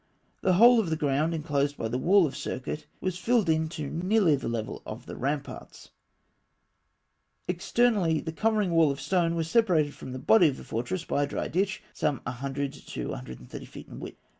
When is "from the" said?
9.93-10.17